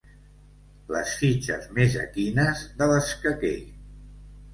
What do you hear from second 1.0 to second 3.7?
fitxes més equines de l'escaquer.